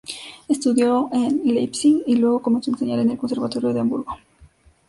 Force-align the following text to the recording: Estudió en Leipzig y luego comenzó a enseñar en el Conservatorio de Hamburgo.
Estudió 0.47 1.09
en 1.13 1.43
Leipzig 1.45 2.01
y 2.07 2.15
luego 2.15 2.41
comenzó 2.41 2.71
a 2.71 2.73
enseñar 2.73 2.97
en 2.97 3.11
el 3.11 3.17
Conservatorio 3.19 3.71
de 3.71 3.81
Hamburgo. 3.81 4.17